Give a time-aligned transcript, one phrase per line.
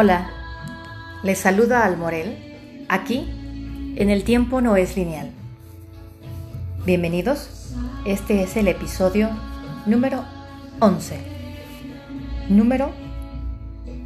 [0.00, 0.30] Hola,
[1.24, 3.28] les saluda Almorel, aquí
[3.96, 5.32] en el tiempo no es lineal.
[6.86, 9.28] Bienvenidos, este es el episodio
[9.86, 10.24] número
[10.78, 11.18] 11,
[12.48, 12.92] número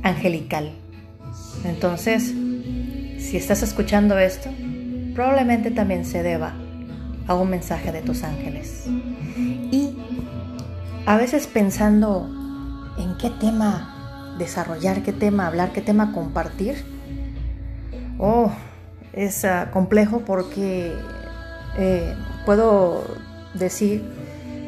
[0.02, 0.72] angelical.
[1.62, 2.32] Entonces,
[3.18, 4.48] si estás escuchando esto,
[5.14, 6.54] probablemente también se deba
[7.26, 8.86] a un mensaje de tus ángeles.
[9.70, 9.94] Y
[11.04, 12.30] a veces pensando
[12.96, 13.91] en qué tema
[14.38, 16.84] desarrollar, qué tema hablar, qué tema compartir.
[18.18, 18.50] Oh,
[19.12, 20.94] es ah, complejo porque
[21.78, 22.14] eh,
[22.46, 23.04] puedo
[23.54, 24.02] decir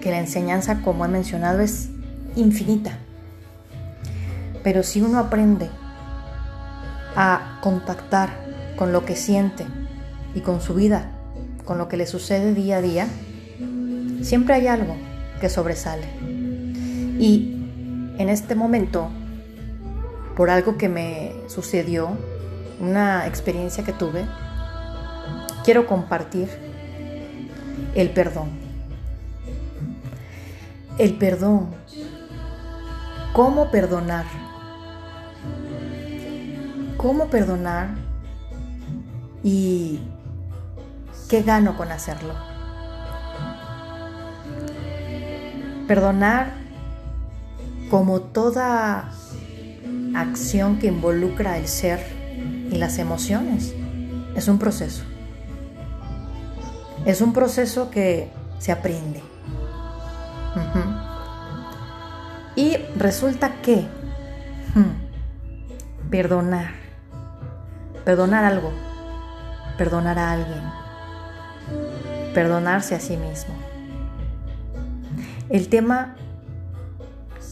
[0.02, 1.88] que la enseñanza, como he mencionado, es
[2.36, 2.98] infinita.
[4.62, 5.68] Pero si uno aprende
[7.16, 8.30] a contactar
[8.76, 9.66] con lo que siente
[10.34, 11.10] y con su vida,
[11.64, 13.06] con lo que le sucede día a día,
[14.22, 14.96] siempre hay algo
[15.40, 16.06] que sobresale.
[17.18, 17.66] Y
[18.18, 19.08] en este momento
[20.36, 22.16] por algo que me sucedió,
[22.80, 24.26] una experiencia que tuve,
[25.64, 26.48] quiero compartir
[27.94, 28.50] el perdón.
[30.98, 31.68] El perdón.
[33.32, 34.26] ¿Cómo perdonar?
[36.96, 37.88] ¿Cómo perdonar?
[39.42, 40.00] ¿Y
[41.28, 42.34] qué gano con hacerlo?
[45.86, 46.54] Perdonar
[47.90, 49.10] como toda
[50.14, 52.00] acción que involucra el ser
[52.70, 53.74] y las emociones.
[54.34, 55.04] Es un proceso.
[57.04, 59.22] Es un proceso que se aprende.
[62.56, 63.86] Y resulta que
[64.74, 66.70] hmm, perdonar,
[68.04, 68.72] perdonar algo,
[69.76, 70.62] perdonar a alguien,
[72.32, 73.54] perdonarse a sí mismo.
[75.50, 76.14] El tema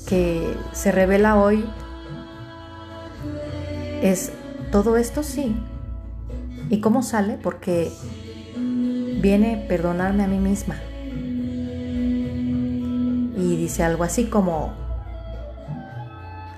[0.07, 1.65] que se revela hoy
[4.03, 4.33] es
[4.71, 5.57] todo esto sí.
[6.69, 7.39] ¿Y cómo sale?
[7.43, 7.91] Porque
[9.21, 10.77] viene perdonarme a mí misma.
[13.37, 14.75] Y dice algo así como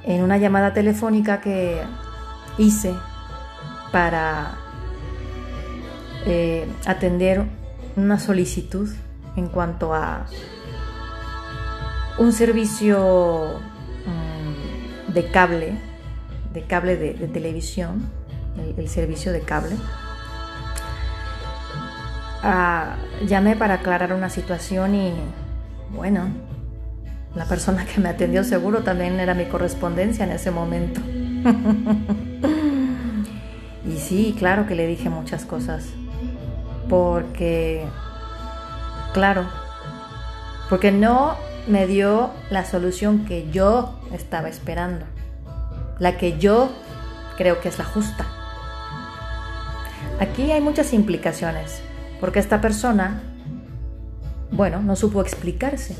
[0.05, 1.83] en una llamada telefónica que
[2.59, 2.95] hice
[3.93, 4.57] para
[6.27, 7.45] eh, atender
[7.97, 8.89] una solicitud
[9.37, 10.27] en cuanto a
[12.19, 13.61] un servicio
[14.07, 15.94] mm, de cable
[16.55, 18.09] de cable de, televisión,
[18.79, 19.75] el, servicio de cable.
[22.43, 25.13] Ah, llamé para aclarar una situación y
[25.91, 26.29] bueno,
[27.35, 31.01] la persona que me atendió seguro también era mi correspondencia en ese momento.
[33.85, 35.87] y sí, claro que le dije muchas cosas.
[36.89, 37.85] Porque,
[39.13, 39.49] claro,
[40.71, 41.37] porque no
[41.67, 45.07] me dio la solución que yo estaba esperando
[45.99, 46.71] la que yo
[47.37, 48.27] creo que es la justa.
[50.21, 51.81] Aquí hay muchas implicaciones,
[52.21, 53.21] porque esta persona,
[54.51, 55.97] bueno, no supo explicarse.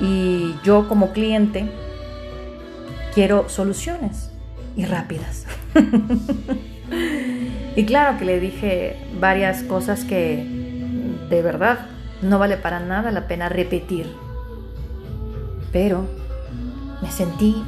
[0.00, 1.68] Y yo como cliente
[3.14, 4.30] quiero soluciones
[4.76, 5.46] y rápidas.
[7.76, 10.46] y claro que le dije varias cosas que
[11.28, 11.86] de verdad
[12.22, 14.06] no vale para nada la pena repetir.
[15.72, 16.06] Pero
[17.02, 17.62] me sentí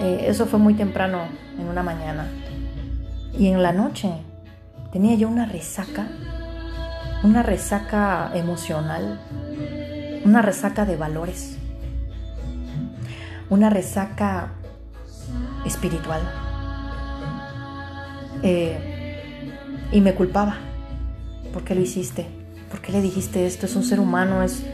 [0.00, 1.24] eh, eso fue muy temprano,
[1.58, 2.28] en una mañana.
[3.38, 4.10] Y en la noche
[4.92, 6.08] tenía yo una resaca,
[7.22, 9.20] una resaca emocional,
[10.24, 11.58] una resaca de valores,
[13.50, 14.52] una resaca
[15.66, 16.22] espiritual.
[18.42, 19.22] Eh,
[19.92, 20.56] y me culpaba.
[21.52, 22.26] ¿Por qué lo hiciste?
[22.70, 23.66] ¿Por qué le dijiste esto?
[23.66, 24.64] Es un ser humano, es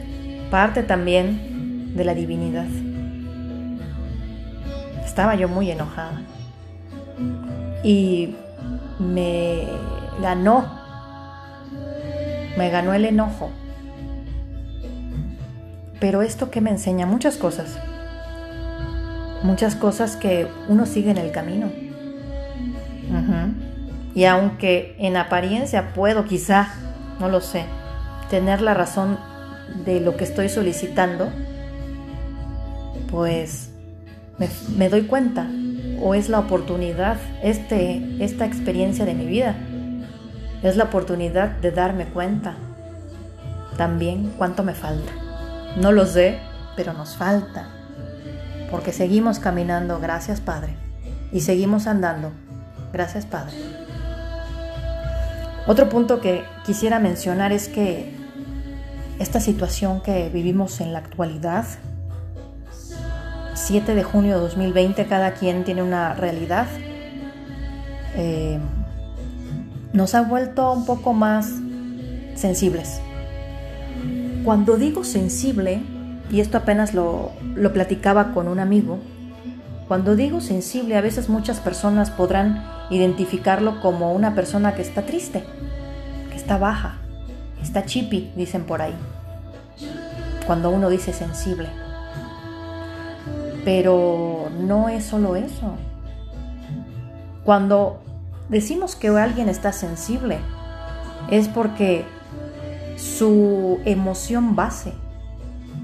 [0.51, 2.67] parte también de la divinidad.
[5.17, 6.21] Estaba yo muy enojada.
[7.83, 8.35] Y
[8.99, 9.63] me
[10.21, 10.63] ganó,
[12.55, 13.49] me ganó el enojo.
[15.99, 17.79] Pero esto que me enseña muchas cosas,
[19.41, 21.71] muchas cosas que uno sigue en el camino.
[24.13, 26.67] Y aunque en apariencia puedo quizá,
[27.19, 27.65] no lo sé,
[28.29, 29.17] tener la razón
[29.83, 31.31] de lo que estoy solicitando,
[33.09, 33.66] pues
[34.37, 35.47] me, doy cuenta
[36.01, 39.55] o es la oportunidad, este, esta experiencia de mi vida,
[40.63, 42.55] es la oportunidad de darme cuenta
[43.77, 45.11] también cuánto me falta.
[45.79, 46.39] No lo sé,
[46.75, 47.69] pero nos falta,
[48.69, 50.75] porque seguimos caminando, gracias Padre,
[51.31, 52.31] y seguimos andando,
[52.93, 53.55] gracias Padre.
[55.67, 58.15] Otro punto que quisiera mencionar es que
[59.19, 61.65] esta situación que vivimos en la actualidad
[63.67, 66.67] 7 de junio de 2020, cada quien tiene una realidad.
[68.15, 68.59] Eh,
[69.91, 71.51] nos ha vuelto un poco más
[72.35, 73.01] sensibles.
[74.45, 75.81] Cuando digo sensible,
[76.31, 78.99] y esto apenas lo, lo platicaba con un amigo,
[79.89, 85.43] cuando digo sensible, a veces muchas personas podrán identificarlo como una persona que está triste,
[86.29, 86.99] que está baja,
[87.61, 88.95] está chippy, dicen por ahí,
[90.45, 91.67] cuando uno dice sensible.
[93.67, 95.73] Pero no es solo eso.
[97.43, 97.99] Cuando
[98.47, 100.39] decimos que alguien está sensible,
[101.29, 102.05] es porque
[102.95, 104.93] su emoción base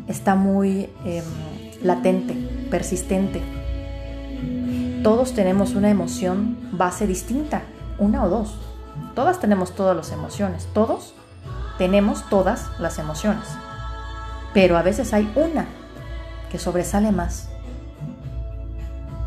[0.08, 1.26] está muy em,
[1.84, 2.34] latente,
[2.72, 3.42] persistente.
[5.04, 7.64] Todos tenemos una emoción base distinta,
[8.00, 8.56] una o dos.
[9.14, 11.16] Todas tenemos todas las emociones, todos
[11.78, 13.50] tenemos todas las emociones.
[14.54, 15.66] Pero a veces hay una
[16.50, 17.50] que sobresale más.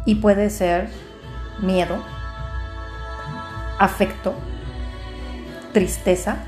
[0.06, 0.88] Y puede ser
[1.60, 2.02] miedo,
[3.78, 4.34] afecto,
[5.72, 6.38] tristeza,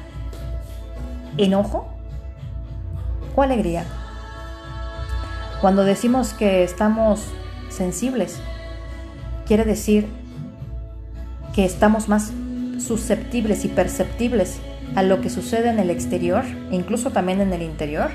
[1.36, 1.88] enojo
[3.36, 3.84] o alegría.
[5.60, 7.26] Cuando decimos que estamos
[7.68, 8.40] sensibles,
[9.46, 10.08] quiere decir
[11.54, 12.32] que estamos más
[12.78, 14.60] susceptibles y perceptibles
[14.94, 18.10] a lo que sucede en el exterior, incluso también en el interior,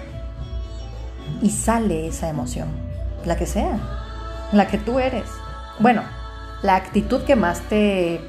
[1.42, 2.70] y sale esa emoción,
[3.26, 4.03] la que sea,
[4.54, 5.30] la que tú eres.
[5.80, 6.04] Bueno,
[6.62, 8.22] la actitud que más te,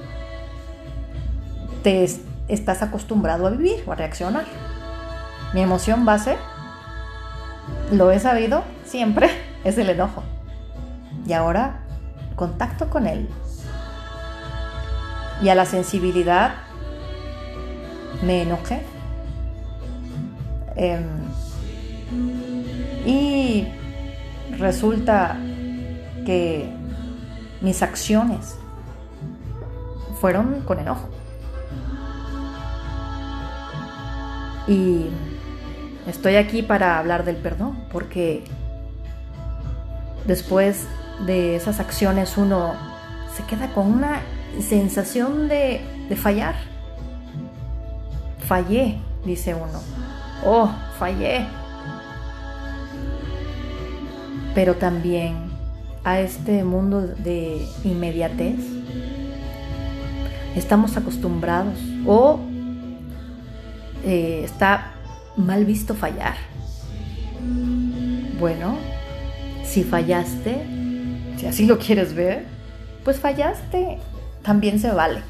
[1.82, 2.08] te
[2.48, 4.44] estás acostumbrado a vivir o a reaccionar.
[5.52, 6.36] Mi emoción base,
[7.92, 9.30] lo he sabido siempre,
[9.64, 10.22] es el enojo.
[11.26, 11.80] Y ahora
[12.34, 13.28] contacto con él.
[15.42, 16.54] Y a la sensibilidad
[18.22, 18.82] me enojé.
[20.76, 21.04] Em,
[23.06, 23.68] y
[24.58, 25.36] resulta
[26.24, 26.68] que
[27.60, 28.56] mis acciones
[30.20, 31.08] fueron con enojo.
[34.66, 35.06] Y
[36.06, 38.44] estoy aquí para hablar del perdón, porque
[40.26, 40.86] después
[41.26, 42.74] de esas acciones uno
[43.34, 44.20] se queda con una
[44.60, 46.54] sensación de, de fallar.
[48.46, 49.80] Fallé, dice uno.
[50.44, 51.46] Oh, fallé.
[54.54, 55.53] Pero también
[56.04, 58.56] a este mundo de inmediatez
[60.54, 62.38] estamos acostumbrados o
[64.04, 64.92] eh, está
[65.36, 66.36] mal visto fallar.
[68.38, 68.76] Bueno,
[69.64, 70.66] si fallaste,
[71.38, 72.44] si así lo quieres ver,
[73.02, 73.98] pues fallaste,
[74.42, 75.22] también se vale.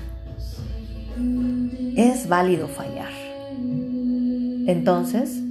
[1.96, 3.12] Es válido fallar.
[4.66, 5.43] Entonces,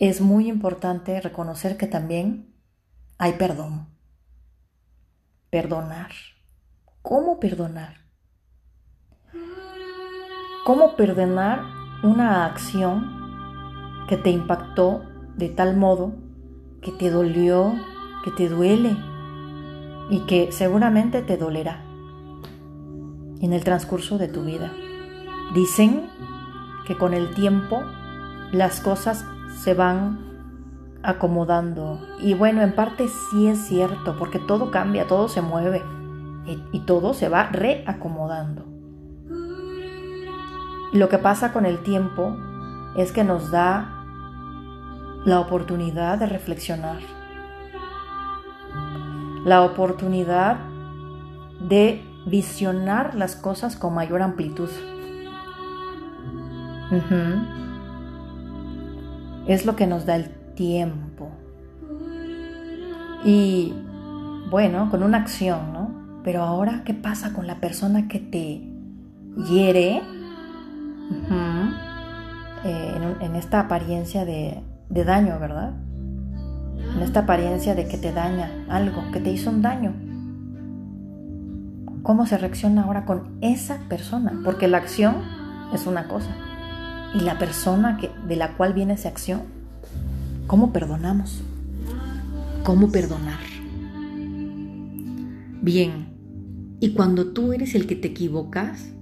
[0.00, 2.54] es muy importante reconocer que también
[3.18, 3.88] hay perdón.
[5.50, 6.10] Perdonar.
[7.02, 8.06] ¿Cómo perdonar?
[10.64, 11.62] ¿Cómo perdonar
[12.02, 15.04] una acción que te impactó
[15.36, 16.14] de tal modo
[16.82, 17.72] que te dolió,
[18.24, 18.96] que te duele
[20.10, 21.84] y que seguramente te dolerá
[23.40, 24.72] en el transcurso de tu vida?
[25.54, 26.10] Dicen
[26.86, 27.82] que con el tiempo
[28.52, 29.24] las cosas
[29.56, 30.26] se van
[31.02, 32.00] acomodando.
[32.20, 35.82] Y bueno, en parte sí es cierto, porque todo cambia, todo se mueve
[36.72, 38.64] y, todo se va reacomodando.
[40.92, 42.36] Lo que pasa con el tiempo
[42.96, 44.04] es que nos da
[45.24, 47.00] la oportunidad de reflexionar,
[49.44, 50.58] la oportunidad
[51.60, 54.70] de visionar las cosas con mayor amplitud.
[59.46, 61.30] Es lo que nos da el tiempo.
[63.24, 63.72] Y
[64.50, 65.90] bueno, con una acción, ¿no?
[66.24, 68.62] Pero ahora, ¿qué pasa con la persona que te
[69.48, 70.02] hiere?
[72.64, 75.74] Eh, en, esta apariencia de, de daño, ¿verdad?
[76.96, 79.94] En esta apariencia de que te daña algo, que te hizo un daño.
[82.02, 84.40] ¿Cómo se reacciona ahora con esa persona?
[84.44, 85.16] Porque la acción
[85.72, 86.30] es una cosa.
[87.16, 89.44] Y la persona que, de la cual viene esa acción,
[90.46, 91.42] ¿cómo perdonamos?
[92.62, 93.40] ¿Cómo perdonar?
[95.62, 96.08] Bien,
[96.78, 98.92] y cuando tú eres el que te equivocas,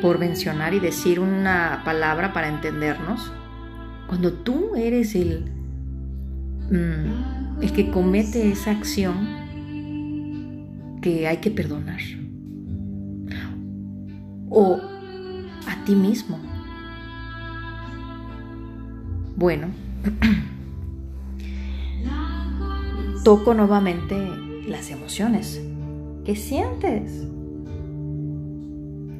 [0.00, 3.32] por mencionar y decir una palabra para entendernos,
[4.06, 5.44] cuando tú eres el,
[6.70, 9.42] mm, el que comete esa acción
[11.02, 12.00] que hay que perdonar,
[14.48, 14.80] o
[15.66, 16.51] a ti mismo,
[19.42, 19.66] bueno,
[23.24, 24.16] toco nuevamente
[24.68, 25.60] las emociones.
[26.24, 27.26] ¿Qué sientes?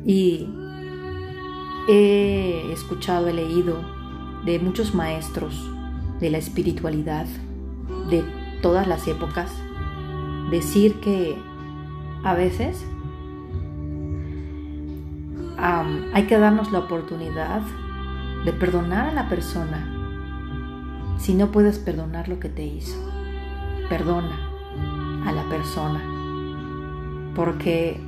[0.07, 0.47] Y
[1.89, 3.81] he escuchado, he leído
[4.45, 5.69] de muchos maestros
[6.21, 7.27] de la espiritualidad
[8.09, 8.23] de
[8.63, 9.51] todas las épocas
[10.53, 11.37] decir que
[12.23, 12.87] a veces
[15.59, 17.63] hay que darnos la oportunidad
[18.45, 19.99] de perdonar a la persona
[21.23, 22.97] si no puedes perdonar lo que te hizo.
[23.89, 24.51] Perdona
[25.25, 26.03] a la persona
[27.37, 28.01] porque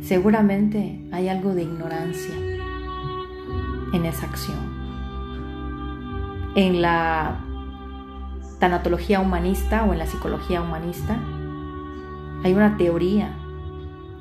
[0.00, 2.34] seguramente hay algo de ignorancia
[3.92, 4.56] en esa acción.
[6.54, 7.44] En la
[8.58, 11.18] tanatología humanista o en la psicología humanista
[12.44, 13.36] hay una teoría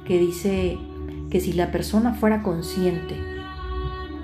[0.03, 0.77] que dice
[1.29, 3.15] que si la persona fuera consciente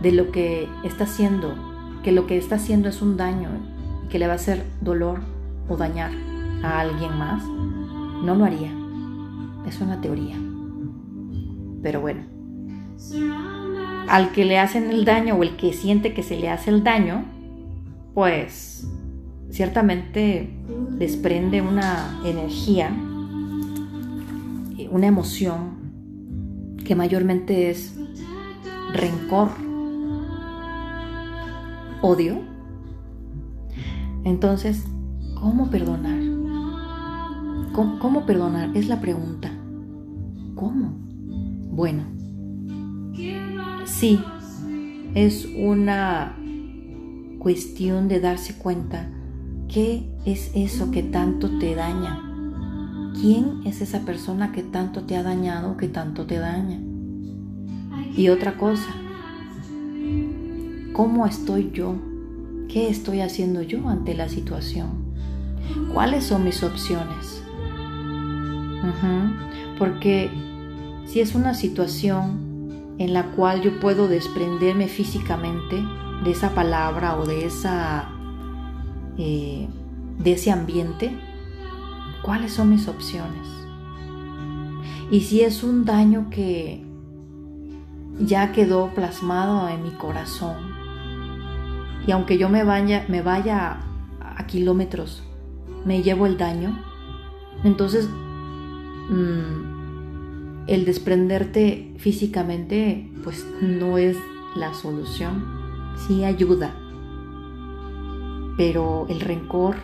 [0.02, 1.56] de lo que está haciendo,
[2.04, 3.73] que lo que está haciendo es un daño
[4.10, 5.20] que le va a hacer dolor
[5.68, 6.12] o dañar
[6.64, 8.72] a alguien más, no lo haría.
[9.68, 10.38] Es una teoría.
[11.82, 12.22] Pero bueno,
[14.08, 16.84] al que le hacen el daño o el que siente que se le hace el
[16.84, 17.26] daño,
[18.14, 18.88] pues
[19.50, 20.50] ciertamente
[20.92, 22.92] desprende una energía,
[24.90, 25.84] una emoción
[26.86, 27.96] que mayormente es
[28.94, 29.50] rencor,
[32.02, 32.53] odio.
[34.24, 34.86] Entonces,
[35.36, 36.34] ¿cómo perdonar?
[37.74, 38.70] ¿Cómo, perdonar?
[38.76, 39.52] Es la pregunta.
[40.54, 40.96] ¿Cómo?
[41.72, 42.04] Bueno,
[43.86, 44.20] sí,
[45.16, 46.38] es una
[47.40, 49.10] cuestión de darse cuenta
[49.68, 52.22] qué es eso que tanto te daña.
[53.20, 56.80] ¿Quién es esa persona que tanto te ha dañado, que tanto te daña?
[58.16, 58.90] Y otra cosa,
[60.94, 62.13] ¿cómo estoy yo?
[62.68, 65.14] ¿Qué estoy haciendo yo ante la situación?
[65.94, 67.44] ¿Cuáles son mis opciones?
[69.78, 70.30] Porque
[71.06, 75.84] si es una situación en la cual yo puedo desprenderme físicamente
[76.24, 78.10] de esa palabra o de esa
[79.18, 79.68] eh,
[80.20, 81.18] de ese ambiente,
[82.24, 83.48] ¿cuáles son mis opciones?
[85.12, 86.84] Y si es un daño que
[88.20, 90.73] ya quedó plasmado en mi corazón,
[92.06, 93.80] y aunque yo me vaya, me vaya
[94.20, 95.24] a kilómetros,
[95.86, 96.78] me llevo el daño,
[97.64, 98.10] entonces
[99.10, 104.18] Mm, el desprenderte físicamente pues no es
[104.56, 105.44] la solución,
[105.98, 106.74] sí ayuda,
[108.56, 109.76] pero el rencor,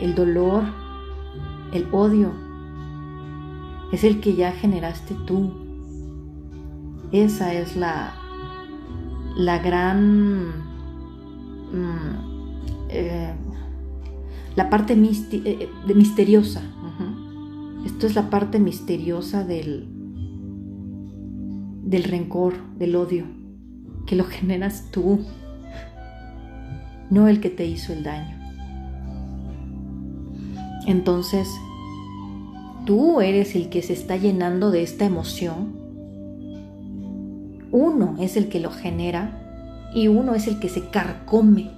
[0.00, 0.64] el dolor,
[1.72, 2.32] el odio,
[3.92, 5.52] es el que ya generaste tú.
[7.12, 8.14] Esa es la,
[9.36, 10.65] la gran...
[11.72, 13.34] Mm, eh,
[14.54, 16.62] la parte eh, misteriosa
[17.86, 19.86] esto es la parte misteriosa del,
[21.84, 23.26] del rencor, del odio,
[24.06, 25.20] que lo generas tú,
[27.08, 28.36] no el que te hizo el daño.
[30.88, 31.48] Entonces,
[32.84, 35.76] tú eres el que se está llenando de esta emoción.
[37.70, 39.45] Uno es el que lo genera
[39.96, 41.70] y uno es el que se carcome.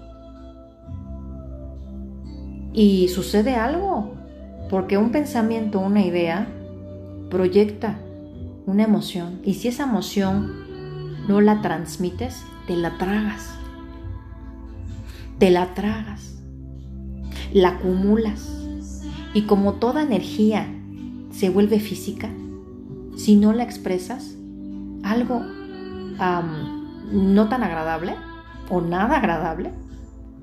[2.72, 4.12] Y sucede algo
[4.68, 6.48] porque un pensamiento, una idea,
[7.30, 8.00] proyecta
[8.66, 9.40] una emoción.
[9.44, 10.52] Y si esa emoción
[11.28, 13.54] no la transmites, te la tragas.
[15.38, 16.42] Te la tragas.
[17.52, 18.50] La acumulas.
[19.32, 20.66] Y como toda energía
[21.30, 22.28] se vuelve física,
[23.16, 24.34] si no la expresas,
[25.04, 25.40] algo
[27.12, 28.15] no tan agradable
[28.71, 29.73] o nada agradable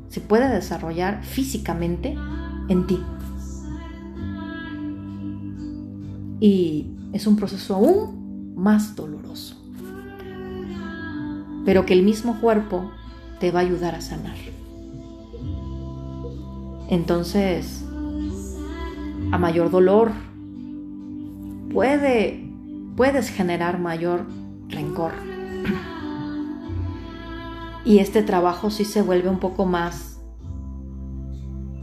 [0.10, 2.16] se puede desarrollar físicamente
[2.70, 3.04] en ti.
[6.40, 9.56] y es un proceso aún más doloroso,
[11.66, 12.92] pero que el mismo cuerpo
[13.40, 14.36] te va a ayudar a sanar.
[16.90, 17.84] Entonces,
[19.32, 20.12] a mayor dolor,
[21.74, 22.48] puede,
[22.96, 24.26] puedes generar mayor
[24.70, 25.14] rencor.
[27.86, 30.20] Y este trabajo sí se vuelve un poco más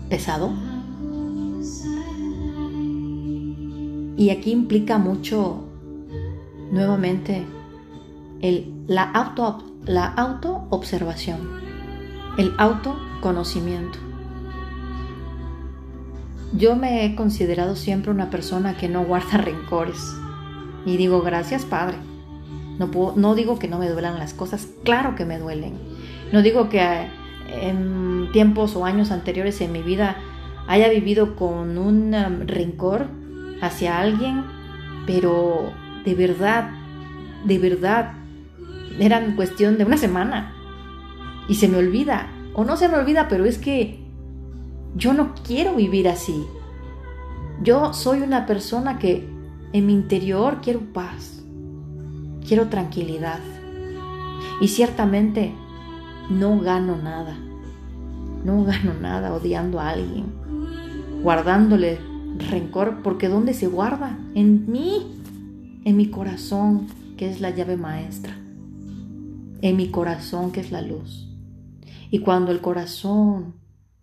[0.08, 0.52] pesado
[4.22, 5.64] Y aquí implica mucho,
[6.70, 7.44] nuevamente,
[8.40, 11.40] el, la, auto, la autoobservación,
[12.36, 13.98] el autoconocimiento.
[16.52, 19.98] Yo me he considerado siempre una persona que no guarda rencores.
[20.84, 21.96] Y digo, gracias Padre.
[22.78, 25.74] No, puedo, no digo que no me duelan las cosas, claro que me duelen.
[26.32, 26.80] No digo que
[27.48, 30.16] en tiempos o años anteriores en mi vida
[30.66, 33.06] haya vivido con un um, rencor
[33.60, 34.44] hacia alguien,
[35.06, 35.72] pero
[36.04, 36.70] de verdad,
[37.44, 38.14] de verdad,
[38.98, 40.54] era cuestión de una semana
[41.48, 44.00] y se me olvida, o no se me olvida, pero es que
[44.94, 46.44] yo no quiero vivir así.
[47.62, 49.28] Yo soy una persona que
[49.72, 51.42] en mi interior quiero paz,
[52.46, 53.40] quiero tranquilidad.
[54.60, 55.52] Y ciertamente
[56.30, 57.36] no gano nada.
[58.44, 60.26] No gano nada odiando a alguien,
[61.22, 62.00] guardándole
[62.50, 64.18] rencor, porque ¿dónde se guarda?
[64.34, 65.20] En mí,
[65.84, 68.36] en mi corazón, que es la llave maestra,
[69.60, 71.28] en mi corazón, que es la luz.
[72.10, 73.54] Y cuando el corazón,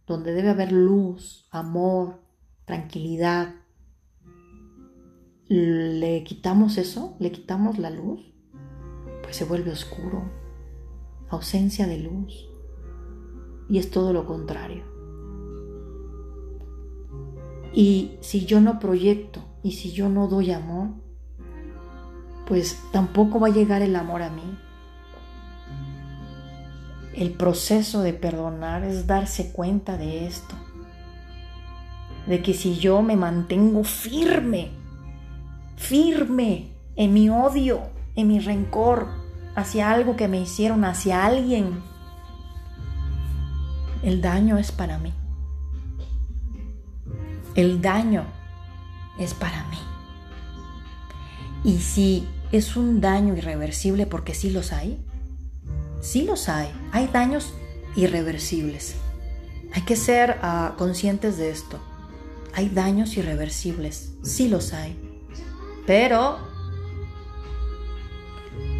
[0.07, 2.21] donde debe haber luz, amor,
[2.65, 3.55] tranquilidad,
[5.47, 8.21] le quitamos eso, le quitamos la luz,
[9.23, 10.23] pues se vuelve oscuro,
[11.29, 12.49] ausencia de luz.
[13.69, 14.83] Y es todo lo contrario.
[17.73, 20.89] Y si yo no proyecto y si yo no doy amor,
[22.47, 24.57] pues tampoco va a llegar el amor a mí.
[27.13, 30.55] El proceso de perdonar es darse cuenta de esto.
[32.27, 34.71] De que si yo me mantengo firme,
[35.75, 37.81] firme en mi odio,
[38.15, 39.18] en mi rencor
[39.59, 41.81] hacia algo que me hicieron, hacia alguien,
[44.01, 45.13] el daño es para mí.
[47.55, 48.25] El daño
[49.19, 49.77] es para mí.
[51.63, 54.97] Y si es un daño irreversible, porque sí los hay,
[56.01, 57.53] sí los hay, hay daños
[57.95, 58.95] irreversibles.
[59.73, 61.79] Hay que ser ah, conscientes de esto.
[62.53, 64.97] Hay daños irreversibles, sí los hay.
[65.85, 66.48] Pero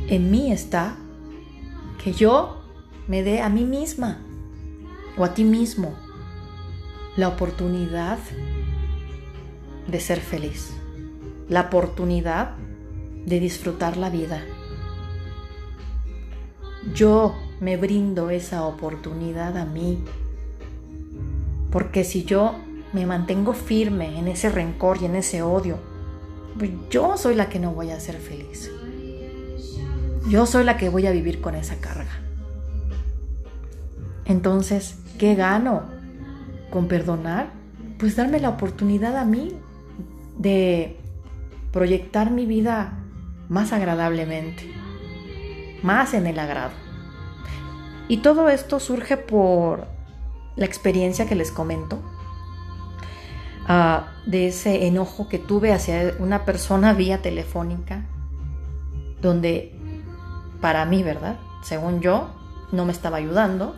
[0.09, 0.95] en mí está
[2.03, 2.63] que yo
[3.07, 4.17] me dé a mí misma
[5.17, 5.93] o a ti mismo
[7.15, 8.17] la oportunidad
[9.87, 10.73] de ser feliz,
[11.47, 12.55] la oportunidad
[13.25, 14.43] de disfrutar la vida.
[16.93, 20.03] Yo me brindo esa oportunidad a mí,
[21.71, 22.55] porque si yo
[22.93, 25.77] me mantengo firme en ese rencor y en ese odio,
[26.57, 28.71] pues yo soy la que no voy a ser feliz.
[30.27, 32.21] Yo soy la que voy a vivir con esa carga.
[34.25, 35.83] Entonces, ¿qué gano
[36.69, 37.51] con perdonar?
[37.97, 39.55] Pues darme la oportunidad a mí
[40.37, 40.97] de
[41.71, 42.93] proyectar mi vida
[43.49, 44.71] más agradablemente,
[45.81, 46.71] más en el agrado.
[48.07, 49.87] Y todo esto surge por
[50.55, 52.01] la experiencia que les comento,
[53.67, 58.05] ah, de ese enojo que tuve hacia una persona vía telefónica,
[59.21, 59.78] donde
[60.61, 61.37] para mí, ¿verdad?
[61.61, 62.29] Según yo,
[62.71, 63.75] no me estaba ayudando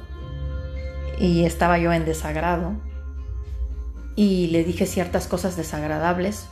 [1.19, 2.73] y estaba yo en desagrado
[4.15, 6.47] y le dije ciertas cosas desagradables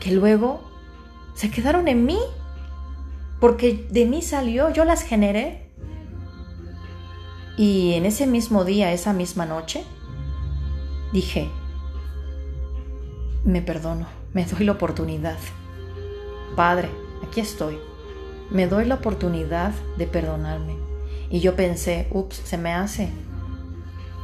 [0.00, 0.60] que luego
[1.34, 2.18] se quedaron en mí,
[3.40, 5.70] porque de mí salió, yo las generé.
[7.56, 9.84] Y en ese mismo día, esa misma noche,
[11.12, 11.50] dije,
[13.44, 15.38] me perdono, me doy la oportunidad.
[16.56, 16.88] Padre,
[17.26, 17.78] aquí estoy.
[18.52, 20.76] Me doy la oportunidad de perdonarme.
[21.30, 23.08] Y yo pensé, ups, se me hace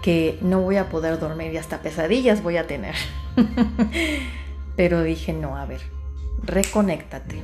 [0.03, 2.95] que no voy a poder dormir y hasta pesadillas voy a tener.
[4.77, 5.81] Pero dije, no, a ver,
[6.43, 7.43] reconéctate.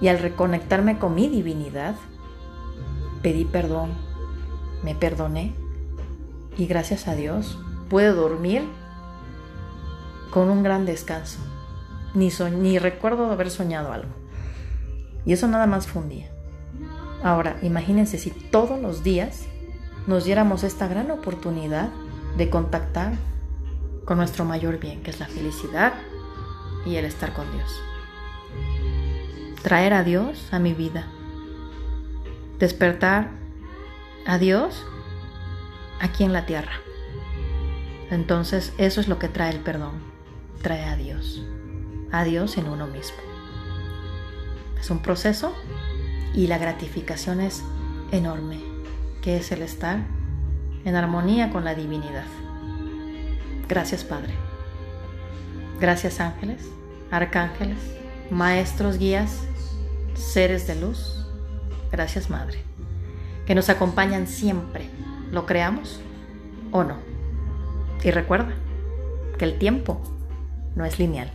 [0.00, 1.96] Y al reconectarme con mi divinidad,
[3.22, 3.92] pedí perdón,
[4.82, 5.54] me perdoné
[6.56, 8.62] y gracias a Dios pude dormir
[10.30, 11.38] con un gran descanso.
[12.14, 14.21] Ni, ni recuerdo haber soñado algo.
[15.24, 16.30] Y eso nada más fue un día.
[17.22, 19.46] Ahora, imagínense si todos los días
[20.06, 21.90] nos diéramos esta gran oportunidad
[22.36, 23.12] de contactar
[24.04, 25.94] con nuestro mayor bien, que es la felicidad
[26.84, 27.80] y el estar con Dios.
[29.62, 31.06] Traer a Dios a mi vida.
[32.58, 33.30] Despertar
[34.26, 34.84] a Dios
[36.00, 36.72] aquí en la tierra.
[38.10, 40.02] Entonces eso es lo que trae el perdón.
[40.62, 41.44] Trae a Dios.
[42.10, 43.31] A Dios en uno mismo.
[44.82, 45.54] Es un proceso
[46.34, 47.62] y la gratificación es
[48.10, 48.58] enorme
[49.22, 50.00] que es el estar
[50.84, 52.24] en armonía con la divinidad.
[53.68, 54.34] Gracias Padre.
[55.80, 56.68] Gracias ángeles,
[57.12, 57.78] arcángeles,
[58.28, 59.44] maestros, guías,
[60.14, 61.28] seres de luz.
[61.92, 62.58] Gracias Madre,
[63.46, 64.90] que nos acompañan siempre,
[65.30, 66.00] lo creamos
[66.72, 66.96] o no.
[68.02, 68.52] Y recuerda
[69.38, 70.02] que el tiempo
[70.74, 71.30] no es lineal.